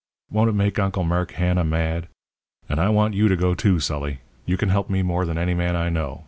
Won't 0.31 0.49
it 0.49 0.53
make 0.53 0.79
Uncle 0.79 1.03
Mark 1.03 1.33
Hanna 1.33 1.63
mad? 1.63 2.07
And 2.67 2.79
I 2.79 2.89
want 2.89 3.13
you 3.13 3.27
to 3.27 3.35
go 3.35 3.53
too, 3.53 3.79
Sully. 3.79 4.21
You 4.47 4.57
can 4.57 4.69
help 4.69 4.89
me 4.89 5.03
more 5.03 5.25
than 5.27 5.37
any 5.37 5.53
man 5.53 5.75
I 5.75 5.89
know. 5.89 6.19